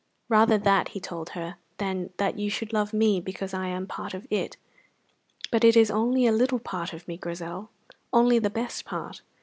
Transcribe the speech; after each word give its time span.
"Rather 0.29 0.57
that," 0.57 0.87
he 0.89 0.99
told 0.99 1.29
her, 1.37 1.57
"than 1.77 2.09
that 2.17 2.39
you 2.39 2.49
should 2.49 2.73
love 2.73 2.91
me 2.91 3.19
because 3.21 3.53
I 3.53 3.67
am 3.67 3.85
part 3.85 4.15
of 4.15 4.25
it. 4.31 4.57
But 5.51 5.63
it 5.63 5.77
is 5.77 5.91
only 5.91 6.25
a 6.25 6.31
little 6.31 6.57
part 6.57 6.91
of 6.91 7.07
me, 7.07 7.17
Grizel; 7.17 7.69
only 8.11 8.39
the 8.39 8.49
best 8.49 8.83
part. 8.83 9.21